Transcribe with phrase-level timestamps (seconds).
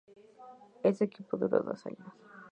[0.81, 2.11] Ese equipo duró dos años.